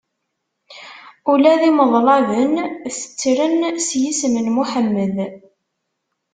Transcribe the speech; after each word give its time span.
Ula 1.31 1.53
d 1.61 1.61
imeḍlaben 1.69 2.51
tettren 2.97 3.55
s 3.87 3.89
yisem 4.01 4.35
n 4.39 4.47
Muḥemmed. 4.55 5.15